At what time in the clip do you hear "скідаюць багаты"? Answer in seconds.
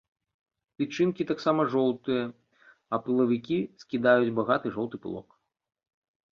3.87-4.67